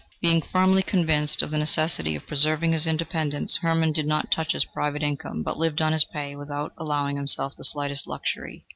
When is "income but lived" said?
5.03-5.79